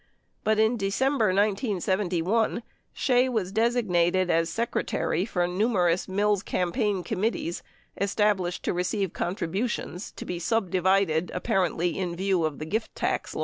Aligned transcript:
But 0.43 0.57
in 0.57 0.77
December 0.77 1.25
1971, 1.27 2.63
Shea 2.91 3.29
was 3.29 3.53
desig 3.53 3.87
nated 3.87 4.31
as 4.31 4.49
Secretary 4.49 5.25
for 5.25 5.45
numerous 5.47 6.07
Mills 6.07 6.41
campaign 6.41 7.03
committees 7.03 7.61
estab 7.99 8.37
lished 8.37 8.61
to 8.63 8.73
receive 8.73 9.13
contributions 9.13 10.11
to 10.13 10.25
be 10.25 10.39
subdivided 10.39 11.29
apparently 11.35 11.99
in 11.99 12.15
view 12.15 12.45
of 12.45 12.57
the 12.57 12.65
gift 12.65 12.95
tax 12.95 13.35
laws. 13.35 13.39